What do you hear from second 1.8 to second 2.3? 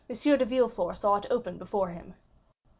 him.